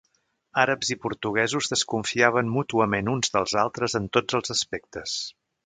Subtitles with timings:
[0.61, 5.17] Àrabs i portuguesos desconfiaven mútuament uns dels altres en tots els aspectes.